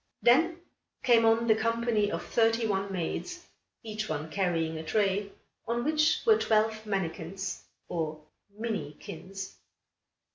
[0.23, 0.59] Then
[1.03, 3.45] came on the company of thirty one maids,
[3.83, 5.31] each one carrying a tray,
[5.67, 8.19] on which were twelve mannikins, or
[8.59, 9.57] minikins.